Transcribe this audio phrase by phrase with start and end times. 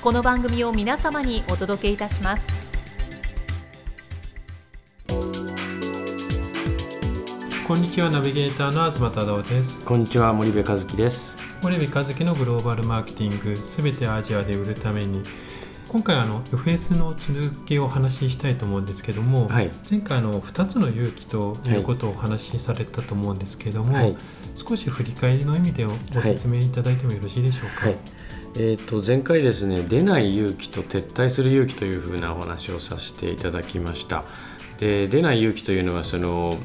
[0.00, 2.44] この番組を皆様にお届けいたします。
[7.66, 9.84] こんにちはナビゲーターの東忠夫です。
[9.84, 11.36] こんにちは森部和樹です。
[11.62, 15.24] 森部和樹のグローバルマーケティングすべてアジアで売るために。
[15.88, 24.16] 今回あの FS の続きをお話ししたいと思うんですけども、はい、前回の2つの勇気ということをお話しされたと思うんですけども、はい、
[24.54, 27.86] 少し振り返りの意味でご説明いただいてもよろしいでしょうか。
[27.86, 27.96] はい、
[28.54, 34.24] えー、と前回ですね出ない勇気と撤退する勇気というふうなお話をさせていただきました。
[34.78, 36.56] で出ない勇気というのはその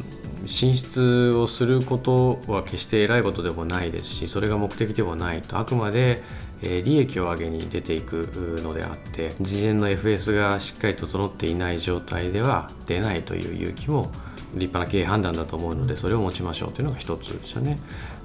[0.45, 6.21] 進出をすることは決して偉いことでもないですしそれが目的でもないとあくまで
[6.61, 8.27] 利益を上げに出ていく
[8.63, 14.11] のであって事前の FS がしっかり整っていない状態では出ないという勇気も
[14.55, 17.77] 立派な経営判断だと思うのでそれを持ちましょうというのが一つですよね。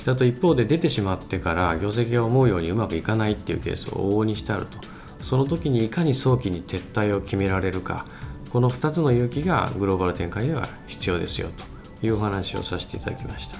[0.06, 4.78] あと一方で出てしまってから業績が思うようにうまくいかないっていうケースを往々にしてあると。
[5.22, 8.06] その時にいかに早期に撤退を決められるか。
[8.50, 11.48] この2つの勇気がグローバル展開では必要ですよ
[12.00, 13.58] というお話をさせていただきました。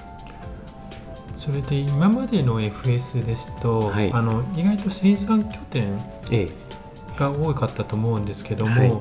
[1.37, 5.97] それで今までの FS ですと、はい、あの意外と生産拠点
[7.17, 8.91] が多かったと思うんですけども、はい、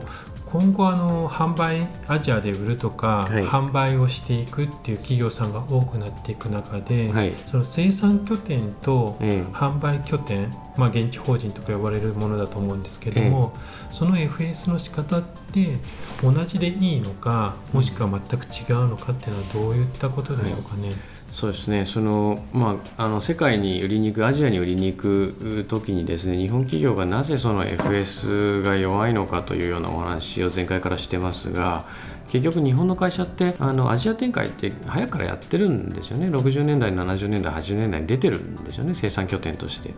[0.50, 9.16] 今後あの販売アジアで売るとか、はい、販売をしていくっていう企業さんが多くなっていく中で、はい、その生産拠点と
[9.53, 13.54] 販売拠点、まあ、現地法人とか呼ばれるものだと思うんですけども、
[13.92, 15.22] その FS の仕方っ
[15.53, 15.76] て
[16.22, 20.92] 同じでいいのかもしくは全く違うのかっていうのはどういったことでしょうかね？
[21.32, 21.86] そうですね。
[21.86, 31.84] その、まあ、あの世界に売りに行くアジアに売りに行く時にですね日本企業がなぜその FS が弱いのかというようなお話を前回からしてますが
[32.28, 36.26] 結局日本の会社ってあのアジア展開って早くからやってるんですよね。
[36.28, 38.94] 60年代70年代80年代に出てるんですよね。
[38.94, 39.94] 生産拠点として。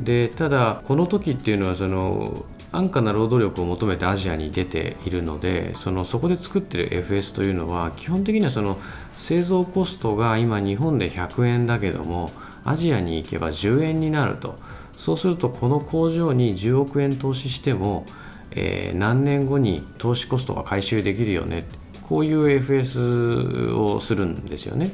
[0.00, 8.78] でただこの時っていうのはその安価な労働力を求めてアジアに出ているのでそのそこで作ってる FS というのは基本的にはその
[9.14, 12.30] 製造コストが今日本で100円だけども
[12.64, 14.58] アジアに行けば10円になると
[14.96, 18.06] そうするとこの工場に10億円投資しても、
[18.52, 21.66] えー、何年後に投資コストが回収できるよね
[22.08, 24.90] こういう FS をするんですよね。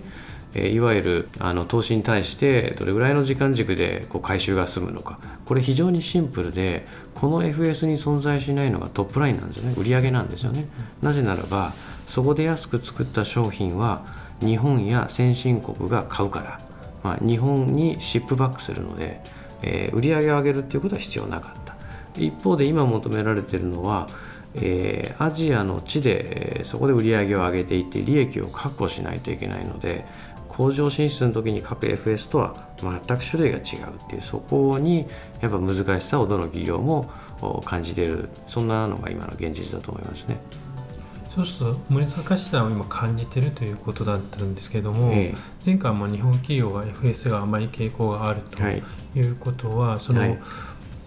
[0.65, 5.19] えいわゆるあの投資に対してどれぐらいの時間軸でこう回収が済むのか。
[5.45, 9.75] これ非常にシンプルでこの FS に存在しないのがトップラインなんですよね。
[9.79, 10.67] 売上なんですよね。
[11.03, 11.73] なぜならば
[12.07, 14.05] そこで安く作った商品は
[14.41, 16.61] 日本や先進国が買うから、
[17.03, 19.21] まあ、日本にシップバックするので、
[19.63, 21.77] えー、売上を上げるっていうことは必要なかった。
[22.21, 24.09] 一方で今求められてるのは
[24.55, 30.05] えー、アジアの地で、えー、そこで売り上げを上げていって利益を確保しないといけないので
[30.59, 35.07] 工場進出の時に各 FS とは全く種類が違うっていうそこに
[35.41, 37.09] やっぱ難しさをどの企業も
[37.65, 40.37] 感じているそんなのが今の現実だと思いますね。
[41.31, 48.61] そうすると難しさを今感じてるということだったんですけども、ええ、前回も日本企業は FS が甘い傾向があると
[49.17, 49.23] い。
[49.23, 50.39] うことは、はい、その、はい、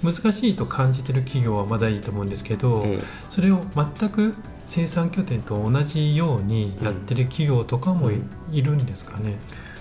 [0.02, 4.36] 難しいと感じてる企業はまだいいと思うんですけど、え、それを全く
[4.74, 8.10] 生産拠点と同じようにやってる企業とかも
[8.54, 9.36] い,、るんですかね。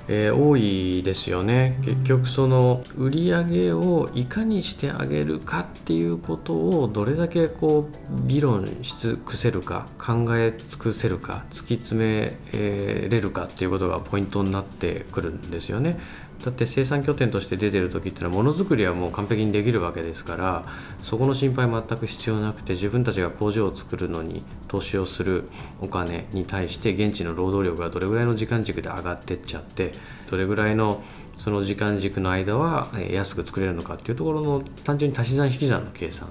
[0.08, 16.00] えー、多いですよね結局その売り上げをいかにしてあげるかっていうことをどれだけこう議論し尽くせるか考え尽くせるか突き詰めれるかっていうことがポイントになってくるんですよね。
[16.44, 20.64] だって生産拠点として出てる時ってのはものづくりはもう完璧にできるわけですから
[21.02, 25.48] そこの心配全く必要なくて自分たちが工場を作るのに投資をする
[25.80, 29.92] お金に対して現地の労働力がどれぐらいの時間軸で上がってっちゃって
[30.30, 31.02] どれぐらいの
[31.36, 36.28] その時間軸の間は安く作れるのかっていうところの単純に足し算引き算の計算。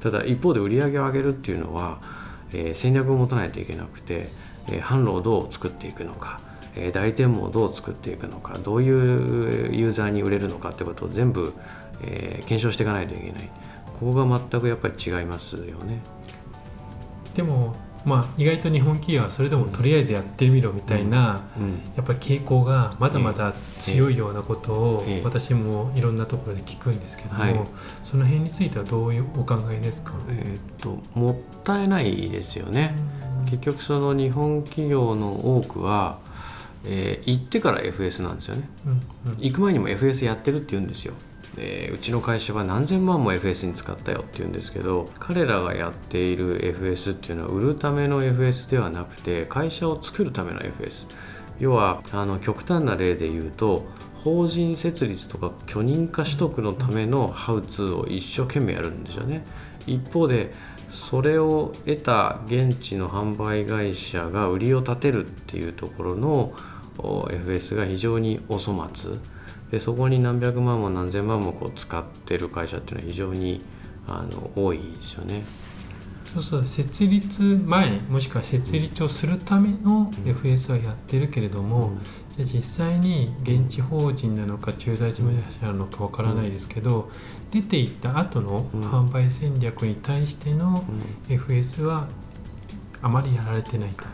[0.00, 1.98] ただ一方で売り上げを上げるっていうのは、
[2.52, 4.28] え、戦略を持たないといけなくて、
[4.68, 6.40] えー、販路をどう作っていくのか、
[6.76, 11.52] えー、代理店もどう作っていくのかどういうユーザーに売れるのかってことを全部、
[12.02, 13.50] えー、検証していかないといけない。
[14.00, 16.00] ここが全くやっぱり違いますよね。
[17.34, 17.74] でも
[18.04, 21.40] まあ、意外と日本企業はそれでもとりあえずやってみろみたいな、
[21.96, 27.66] やっぱり傾向がまだまだ強いようなことを私もいろんなところで聞くんですけども、
[28.02, 32.94] その辺についてはどういうお考えですか、えー、っともったいないですよね。
[33.46, 36.18] 結局その日本企業の多くは、
[36.86, 38.88] えー、行ってから FS なんですよね、う
[39.28, 41.14] んうん、行く前にも FS やってるって言うんですよ。
[41.56, 51.06] えー、うちの会社は何千万も FS に使ったよって言うんですけど彼らがやっている FS っていうのは売るための FS ではなくて会社を作るための FS
[51.60, 53.86] 要はあの極端な例で言うと
[54.24, 59.44] 法人設立とか許認可取得のためのハウツーを一生懸命やるんですよね。
[59.86, 60.52] 一方で
[60.88, 66.54] それを得た現地の販売会社が売りを立てるっていうところの
[66.98, 69.12] FS が非常にお粗末。
[69.70, 73.60] でそこに何百万も何千万もこう使ってる会社っていうのは非常に
[74.06, 75.42] あの多いですよね。
[76.34, 81.98] そうそう設立前もしくは設立をするための FS はやってるけれども、うん、
[82.36, 90.84] じゃ実際に現地法人なのか駐在事務所なのかわからないですけど、うん、出ていった後の販売戦略に対しての
[91.28, 92.08] FS は
[93.00, 94.04] あまりやられてないと。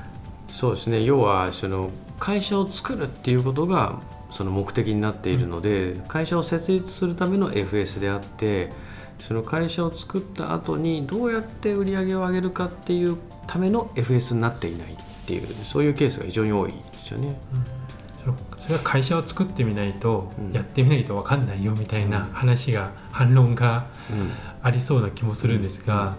[0.48, 1.02] そうですね。
[1.04, 3.98] 要はその会社を作るっていうことが
[4.30, 8.70] その目的になっているので会社を設立するための FS であって
[9.18, 14.96] その会社を作った後にどうやって売り上げを上げるかっていうための FS になっていないっ
[15.26, 17.38] ていうそういうケースが非常に多いですよね。
[18.26, 23.86] うん、それは会社を作ってみないと、やってみないと分かんないよみたいな話が、反論が
[24.62, 26.16] ありそうな気もするんですが、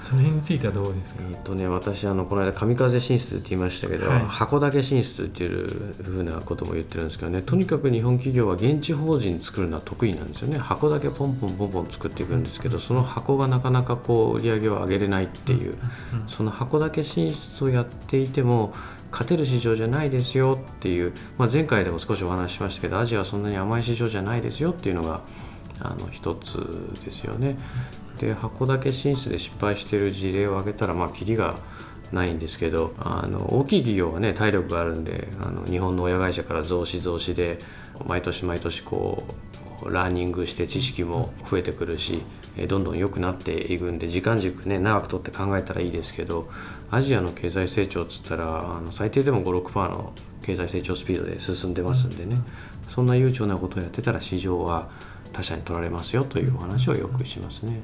[0.00, 5.68] その辺についてはどうですか、えっとね、私あのこの間神風進出って言いましたけど、はい、箱だけ進出っていう
[6.02, 10.58] ふうなことも言ってるんですけどねとにかく日本企業は現地法人作るのは得意なんですよね。
[10.58, 15.76] 箱だけポンポンポンポン作っていくんですけどその箱がなかなかこう売り上げを上げれないっていう、
[16.28, 18.72] その箱だけ進出をやっていても
[19.10, 25.22] 勝てる市場じゃないですよっていう、まあ、前回でも少しお話ししましたけどアジアはそんなに甘い市場じゃないですよっていうのが
[25.80, 26.58] あの一つ
[27.04, 27.56] ですよね。
[28.18, 31.56] で箱け進出で失敗している事例を挙げたらまあキリが
[32.12, 37.58] ないんですけどあの大きい企業はね体力があるんであの日本の親会社から増資増資で
[38.06, 39.24] 毎年毎年こ
[39.82, 42.22] うラーニングして知識も増えてくるし
[42.66, 46.48] どんどん良くなっていくんで時間軸ね長くとって考えたらいいですけど
[46.90, 50.12] アジアの経済成長っつったらあの最低でも56%の
[50.42, 52.36] 経済成長スピードで進んでますんでね
[52.88, 54.90] そんな悠長なことをやってたら市場は
[55.32, 57.80] 他社に取られますよというお話をよくしますね。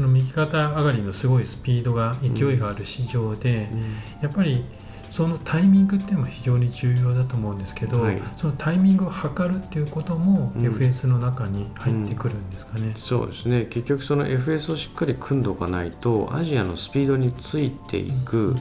[0.00, 3.78] その右肩上がりのすごいスピードが勢いがある市場で、うん。
[3.80, 3.86] うん、
[4.22, 4.64] やっぱり
[5.10, 13.66] そのタイミングっていうのも非常に重要だと思うんですけど、はい、そのタイミングを測るっていうことも FS の中に入ってくるんですかね、うん、そうですね。
[13.66, 18.54] 結局その FS をしっかり組んでおかないとアジアのスピードについていく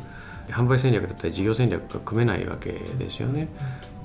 [0.49, 3.47] 販売戦略だったり事業戦略が組めないわけですよね。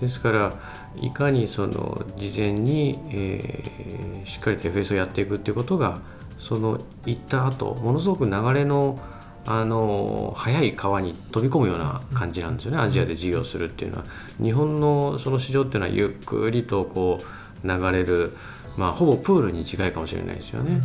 [0.01, 0.53] ですから
[1.01, 6.01] いかにその事前に、えー、しっかりと FS をやっていくっていうことが
[6.47, 8.99] その行った後ものすごく流れの
[9.47, 12.79] あの速い川に飛び込むような感じなんですよね。
[12.79, 14.05] アジアで事業するっていうのは。
[14.41, 17.19] 日本のその市場っていうのはゆっくりとこ
[17.63, 18.33] う流れる、
[18.79, 20.81] まあ、ほぼプールに近いかもしれないですよね。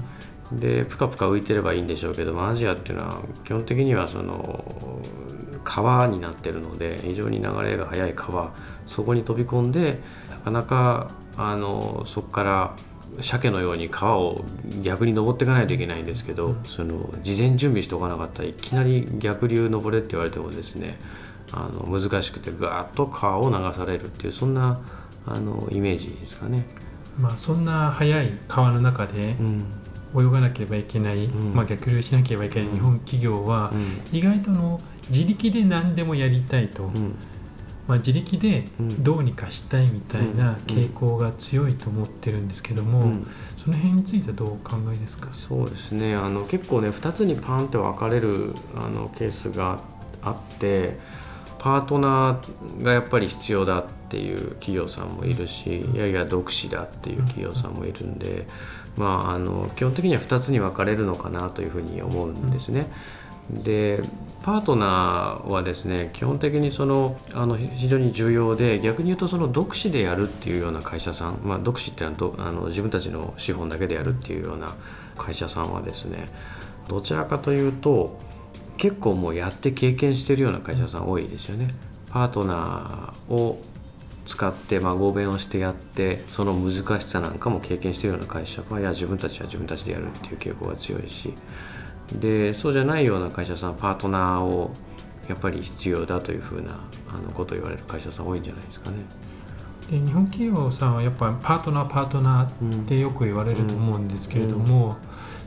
[0.51, 4.99] でぷかぷか浮いてればいいんでしょうけどもアジアっていうのは基本的にはその
[5.63, 8.51] 川になってるので非常に流れが速い川
[8.87, 9.99] そこに飛び込んで
[10.31, 12.75] なかなかあのそこから
[13.21, 14.43] 鮭のように川を
[14.81, 20.99] 逆に登っていかないといけないんですけど、その事前準備しておかなかったらいきなり逆流登れって言われてもですね
[21.51, 24.81] あの難しくてガーッと川を流されるっていうそんな
[25.25, 26.65] あのイメージですかね。
[27.19, 29.35] まあ、そんな速い川の中で、
[30.17, 33.73] 泳がなければいけない、うん、まあ、逆流しなければいけない日本企業は、
[34.11, 36.89] 意外との自力で何でもやりたいと、
[37.89, 38.67] まあ、自力で
[38.99, 43.27] どうにかしたいみたいな傾向が強いと思ってるんですけども、うん、
[43.57, 45.29] その辺についてはどうお考えですか？
[45.33, 46.15] そうですね。
[46.15, 49.81] あの結構ね2つにパンって分かれるあのケースが
[50.21, 50.99] あって
[51.57, 58.45] パートナーがやっぱり必要だっていう企業さんもいるしいやいや独身だっていう企業さんもいるんで、
[58.97, 62.87] まあ、あの基本的には2つに分かれるのかなというふうに思うんですね。
[63.49, 64.01] で
[64.43, 74.73] パートナーはですね基本的にそのあの非常に重要で逆に言うとその独自でやるっていうような会社さん、まあ、独自っていうのはあの自分たちの資本だけでやるっていうような
[75.17, 76.29] 会社さんはですね
[76.87, 78.19] どちらかというと
[78.77, 81.67] 結構もうやって経験してるような会社さん多いですよね。
[82.09, 83.61] パートナーを
[84.25, 91.33] 使ってまあ合弁をしてやってその難しさなんかも経験してるような会社はいや自分たちは自分たちでやるっていう傾向が強いし
[92.13, 94.71] でそうじゃないような会社さんはパートナーを
[95.27, 98.97] やっぱり必要だというふうなあのことを言われる会社さん多いんじゃないですかね。
[99.91, 104.95] で日本企業さんはやっぱパートナーパートナーってよく言われると思うんですけれども、うんうん、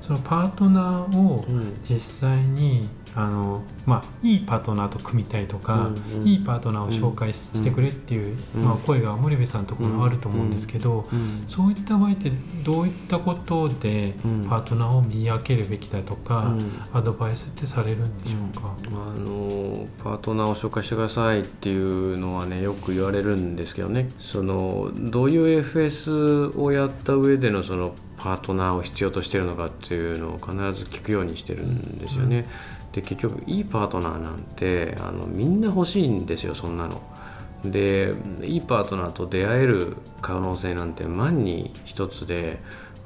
[0.03, 1.45] そのパートナーを
[1.83, 12.33] 実際にあのまあ、いいパートナーと組みたいとか、うんうん、いいパートナーを紹介してくれっていう、うん、まあ、声が森部さんのところにあると思うんですけど、うん、そういった場合って
[12.65, 14.15] どういったことで
[14.49, 16.55] パートナーを見分けるべきだとか、
[16.95, 24.09] アドバイスってされるんでしょうか、あのパートナーを紹介してくださいっていうのはねよく言われるんですけどね。
[24.21, 32.47] そのどういう FS をやった上でのそのパートナーを必要としてるのかっていうのを必ず聞くようにしてるんですよね。
[32.93, 37.03] で結局いいパートナーなんてあのみんな欲しいんですよそんなの。
[37.65, 42.61] でいいパートナーと出会える可能性なんて万に一つで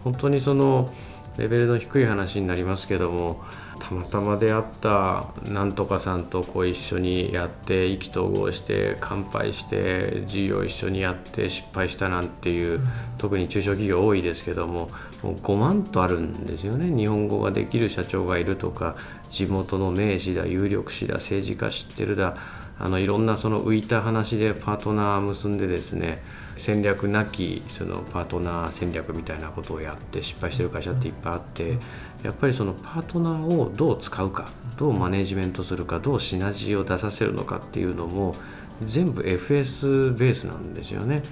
[0.04, 0.92] 本当にその
[1.38, 3.42] レベルの低い話になりますけども
[3.78, 12.80] たまたま出会ったなんとかさんとこう一緒にやって意気投合して乾杯して事業一緒にやって失敗したなんていう、
[13.18, 14.90] 特に中小企業多いですけども
[15.22, 16.94] もう5万とあるんですよね。
[16.94, 18.96] 日本語ができる社長がいるとか
[19.30, 22.36] 地元の名士だ有力士だ政治家知ってるだ
[22.78, 26.22] あのいろんなその浮いた話でパートナー結んでですね
[26.56, 31.78] 戦略なきそのパートナー戦略みたいなことをやって失敗してる会社っていっぱいあって
[32.22, 34.48] やっぱりそのパートナーをどう使うか
[34.78, 38.34] どうマネジメントするかどうシナジーを出させるのかっていうのも
[38.82, 41.22] 全部 FS ベースなんですよね、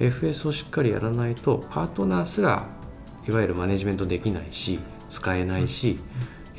[0.00, 2.66] うん、FS をしっかりやらないとパートナーすら
[3.28, 4.78] いわゆるマネジメントできないし
[5.08, 5.98] 使えないし、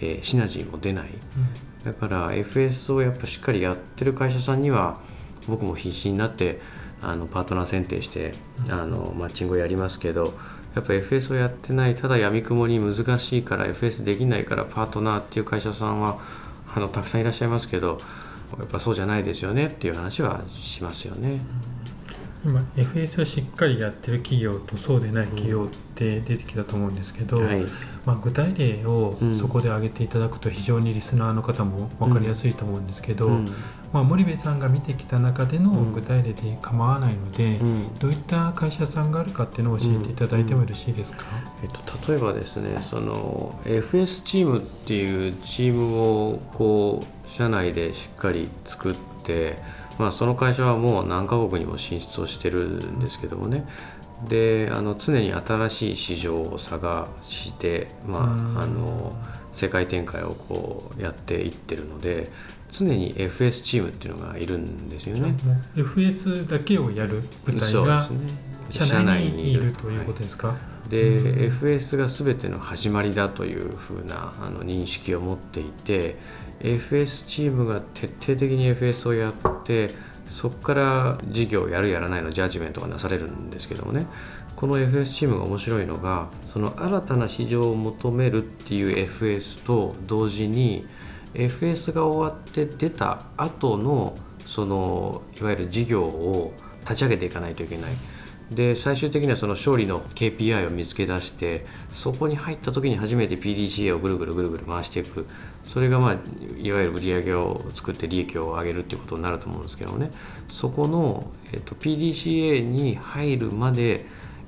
[0.02, 5.00] うん、えー、シナジーも出ない、うん、だから FS をやっぱしっかりやってる会社さんには
[5.48, 6.60] 僕も必死になって
[7.02, 8.34] あのパートナー選定して
[8.70, 10.34] あのマッチングをやりますけど
[10.76, 16.20] やっぱ FS をやってないただやみくもに難しいから FS できないからパートナーっていう会社さんは
[16.76, 18.00] あのたくさんいらっしゃいますけど
[18.58, 21.42] やっぱそうじゃないですよねっていう話はしますよね。
[22.46, 27.66] 今 FS をしっかりやってる企業とそうでない企業って出てきたと思うんですけど、うんはい、
[28.06, 33.46] まあ、具体例をそこで挙げていただくと非常にリスナーの方も分かりやすいと思うんですけど、うん、
[33.92, 41.26] まあ、森部さんが見てきた中での具体例で構わないので、うん、どういった会社さんがあるかっていうのを教えていただいてもよろしいですか、
[41.64, 49.58] えっと、例えばですねその FS チームっていうチームをこう社内でしっかり作って
[49.98, 53.66] まあ、その会社はもう何カ国にも進出をしてるんですけどもね。
[54.28, 58.20] であの常に新しい市場を探して、ま
[58.58, 59.16] あ、あの
[59.54, 62.32] 世界展開をこうやっていってるので
[62.72, 65.36] 常に FS チームっていうのがいるんですよね。
[65.76, 68.10] FS だけをやる部隊が
[68.70, 70.56] 社内にいるということですか、は
[70.88, 76.18] い、で FS が全ての始まりだというふうなあの認識を持っていて
[76.60, 79.90] FS チームが徹底的に FS をやって
[80.28, 84.08] そこから事業をやるやらないのジャッジメントがなされるんですけどもね
[84.56, 90.86] この FS チームが面白いのがその新たな市場を求めるっていう FS と同時に
[91.34, 97.92] FS が終わって出た後のそのいわゆる事業を立ち上げていかないといけない。
[98.52, 105.28] で最終的にはその勝利の KPI を見つけ出してそこに入った時に初めて PDCA をぐるぐるぐるぐる回していく
[105.68, 106.14] それが、まあ、
[106.58, 110.12] いわゆる売り上げを作って利益を上げるっていうことになると思うんですけどね。
[110.50, 114.06] そこの、えっと、PDCA に入るまで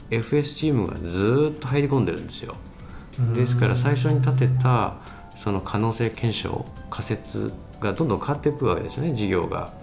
[0.10, 2.56] FS チームがずっと入り込んでるんですよ。
[3.34, 4.96] ですから最初に立てた
[5.36, 9.14] その可能性検証仮説がどんどん変わっていくわけですね。
[9.14, 9.74] 事業が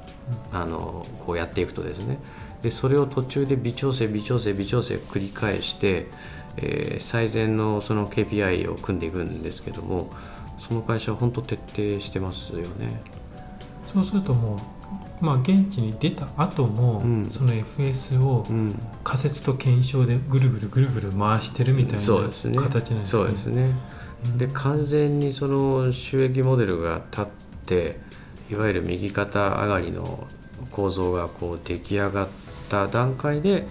[0.53, 2.19] あのこうやっていくとですね。
[2.63, 6.07] でそれを途中で微調整微調整微調整繰り返して、
[6.57, 10.11] えー、最善のその KPI を組んでいくんですけども
[10.59, 13.01] その会社は本当徹底してますよね。
[13.93, 14.61] そうするとも
[15.21, 18.47] う、まあ、現地に出た後も、うん、その FS を
[19.05, 23.05] 仮説と検証でぐるぐるぐるぐる回してるみたいな形なんですね。
[23.07, 23.75] そうですね。
[24.37, 27.27] で完全にその収益モデルが立っ
[27.67, 27.99] て
[28.51, 30.27] いわゆる右肩上がりの
[30.71, 32.29] 構造がこう出来上がっ
[32.69, 33.67] た段階で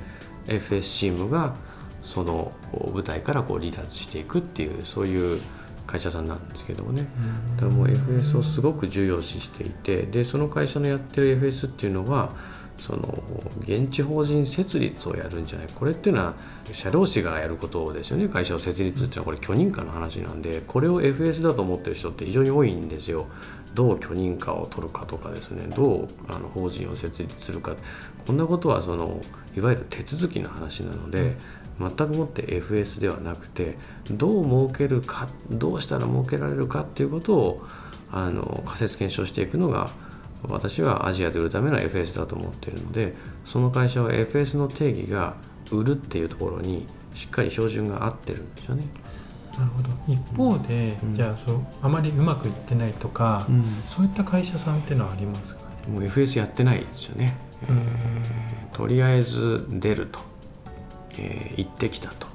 [0.47, 1.55] FS チームが
[2.03, 2.51] その
[2.93, 5.41] 舞台からこう離脱していくっていうそういう
[5.85, 7.07] 会社さんなんですけどもね。
[7.55, 12.33] だからもう FS をすごく重要視していてでその会社のやってる FS っていうのは
[12.77, 13.23] その
[13.59, 15.67] 現地法人設立をやるんじゃない。
[15.73, 16.33] これっていうのは
[16.73, 18.27] 社労士がやることですよね。
[18.27, 23.27] 会社を設立っていうのはこれ許認可の話なんでこれを FS だと思ってる人って非常に多いんですよ。
[23.73, 25.67] どう許認可を取るかとかですね。
[25.75, 27.75] どうあの法人を設立するか。
[28.25, 29.21] こんなことはその
[29.55, 31.37] いわゆる手続きの話なので
[31.79, 33.77] 全くもって FS ではなくて
[34.11, 37.65] どう設けるかどうしたら設けられるかっていうことを
[38.11, 39.89] あの仮説検証していくのが
[40.47, 43.13] 私はアジアで売るための FS だと思っているので
[43.45, 45.35] その会社は FS の定義が
[45.71, 48.83] 売るっていうところにしっかり標準が合ってるんですよね。
[49.57, 49.89] なるほど。
[50.07, 55.93] 一方で、うん、じゃあそうあまりうまくいってないとか、うん、そういった会社さんっていうのはありますかね？
[55.93, 60.19] もう FS やってないですよね、えー、とりあえず出ると、
[61.19, 62.27] えー、行ってきたと、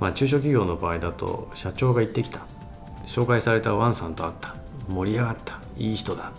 [0.00, 2.40] まあ、中小企業の場合だと社長が行ってきた。
[3.06, 4.54] 紹介されたワンさんと会った。
[4.88, 5.58] 盛り上がった。
[5.76, 6.32] いい人だ。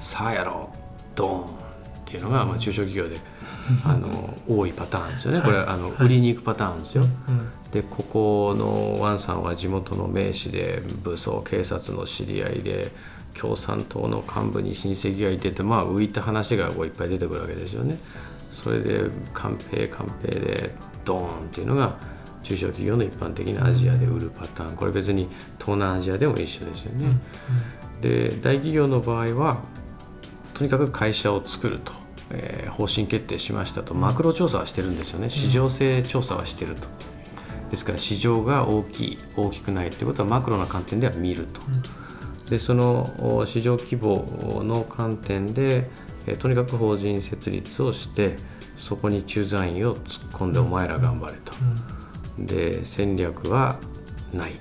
[0.00, 0.76] さあやろう。
[1.14, 1.66] ドーン。
[2.06, 3.18] っていうのが、まあ、中小企業で
[3.84, 5.40] あの多いパターンですよね。
[5.40, 7.04] これはあの、売りに行くパターンですよ。
[7.72, 12.92] でここのワンさんは地元の名士で武装警察の知り合いで
[13.34, 17.98] 共産党の幹部に親戚がいててまあ浮いた話がこういっぱい出てくるわけですよね。
[18.52, 20.74] それで官兵官兵で
[21.06, 21.96] ドーンっていうのが
[22.42, 24.76] 中小企業の一般的なアジアで売るパターン。
[24.76, 27.08] これ別に東南アジアでも一緒ですよね。
[28.02, 29.62] で大企業の場合は
[30.52, 31.92] とにかく会社を作ると、
[32.30, 33.94] えー、方針決定しましたと。
[33.94, 35.30] マクロ調査はしてるんですよね。
[35.30, 36.88] 市場性調査はしてると。
[37.70, 41.60] ですから市場が大きい大きくないということはマクロな観点では見ると、
[42.48, 45.90] でその市場規模の観点で、
[46.26, 48.36] えー、とにかく法人設立をして
[48.78, 51.52] そこに駐在員を突っ込んでお前ら頑張れと、
[52.38, 53.78] で戦略は
[54.32, 54.52] ない。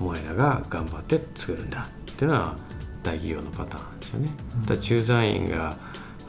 [0.00, 1.86] お前らが頑張って作るんだ。
[2.12, 2.56] っていうのは
[3.02, 4.30] 大企業のパターンですよね。
[4.66, 5.76] だ駐在員が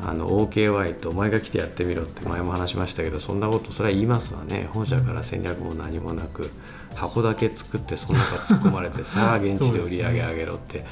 [0.06, 4.70] あの OKY とお前が来てやってみろって前も話しましたけどそんなことそれは言いますわね。
[4.74, 6.50] 本社から戦略も何もなく
[6.96, 10.86] 箱だけ作ってその中突っ込まれて さあ現地で売り上げ上げろって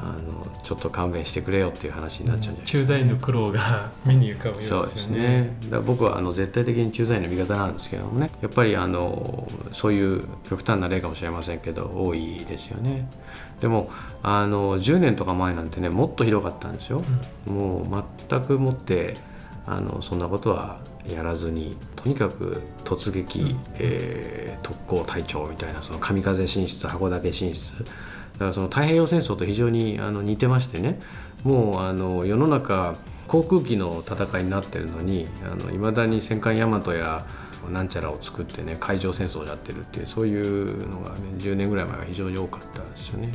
[0.00, 4.86] あのちょっと勘弁してくれよっていう話になっちゃうんじゃないですか、ね、駐在員の苦労が目に浮かぶようですよね。
[4.86, 13.08] そうですねだ僕はあの絶対的に駐在員の味方なんですけどもねやっぱりあのそういう極端な例かもしれませんけど多いですよね。
[13.60, 13.90] でも
[14.22, 17.02] あの10年とか前なんてねもっとひどかったんですよ。
[17.48, 19.16] うん、もう全くもって
[19.66, 27.74] あのそんなことはやらずにとにかく突撃、うん、えー、特攻隊長みたいなその神風進出函館進出
[28.38, 30.98] だからその太平洋戦争と非常にあの似てましてね
[31.44, 32.96] もうあの世の中
[33.26, 35.28] 航空機の戦いになってるのに
[35.72, 37.26] いまだに戦艦大和や
[37.70, 43.30] なんちゃらを作ってね海上戦争をやってるっていうそういうのが、ね、10年ぐらい前は非常に多かったですよね。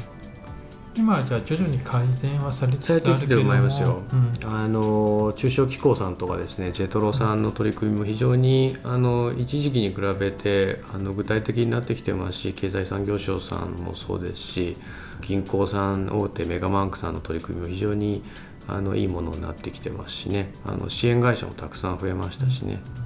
[0.95, 3.19] 今はじゃあ徐々に改善はされつつあるけども。
[3.19, 14.77] てきてると思いますよ、うん、あの中小機構さんとかですねジェトロさんの取り組みも非常にあの一時期に比べてあの具体的になってきてますし経済産業省さんもそうですし
[15.21, 18.23] 銀行さん大手メガバンクさんの取り組みも非常に
[18.67, 20.53] あのいいものになってきてますしね。
[20.65, 22.82] あの支援会社もたくさん増えましたしね。
[22.97, 23.02] うん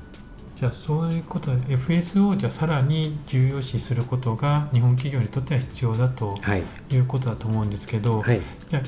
[0.59, 6.35] じゃあそういうこと FS をじゃあさらに重要視することが日本企業にとっては必要だと
[6.91, 6.97] い。
[6.97, 8.83] うことだと思うんですけど、はい、じゃあ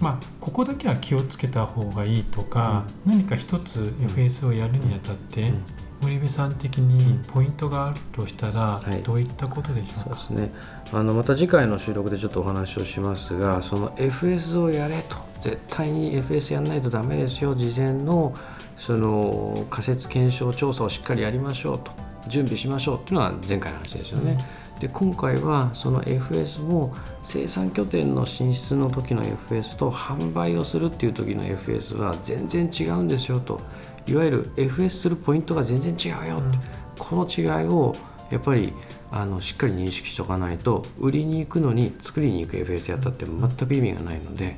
[0.00, 5.52] まあ、ここだけは気をつけた方がいいとか、うん、何か一つ FS をやるにあたって、
[6.00, 10.52] 森部さん的にポイントがあるとしたら、どういったことでしょうか、はい、そうですね。
[10.92, 18.34] あのまた次回の収録でちょっとお話をしますがその FS をやれと絶対に FS やらないとダメですよ事前の
[18.78, 21.90] その仮説検証調査をしっかりやりましょうと
[22.28, 24.38] 準備しましょうっていうのは前回の話ですよね。
[24.74, 33.60] うん、で今回はその FS も生産拠点の進出の時の FS と販売をするっていう時の FS は全然違うんですよと。
[34.06, 36.60] いわゆる FS するポイントが全然違うよって、うん、
[36.98, 37.94] この違いを
[38.30, 38.72] やっぱり
[39.10, 44.56] あのしっかり認識しておかないと売りに行くのに作りに行く FS やったって全く意味がないので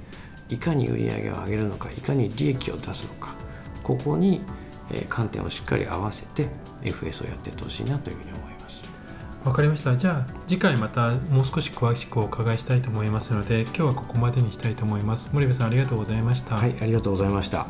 [0.49, 3.40] いかに売り上げを上げるのかいかに利益を出すのか
[3.97, 4.43] ここに
[5.09, 6.49] 観点をしっかり合わせて
[6.83, 8.83] FS をやっていってほしいなというふうに思います。
[9.45, 9.97] わかりました。
[9.97, 15.31] じゃあ次回またもう少し詳しくお伺いしたいと思いますので今日はここまでにしたいと思います。
[15.33, 16.57] 森部さんありがとうございました。
[16.57, 17.67] はいありがとうございました。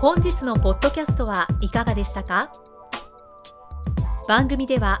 [0.00, 2.52] 本日のポッドキャストはいかがでしたか？
[4.28, 5.00] 番組では